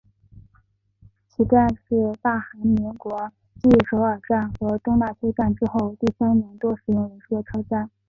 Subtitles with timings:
[1.29, 7.91] 此站是大韩民国继首尔站和东大邱站之后第三多使用人数的车站。